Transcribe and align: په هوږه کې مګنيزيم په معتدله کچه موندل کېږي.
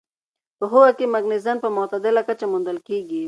په 0.57 0.65
هوږه 0.71 0.91
کې 0.97 1.05
مګنيزيم 1.13 1.57
په 1.61 1.69
معتدله 1.75 2.21
کچه 2.29 2.45
موندل 2.51 2.77
کېږي. 2.87 3.19